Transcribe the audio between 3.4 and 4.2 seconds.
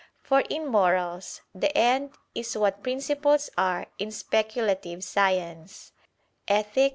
are in